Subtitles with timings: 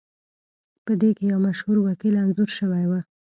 [0.85, 2.91] پدې کې یو مشهور وکیل انځور شوی و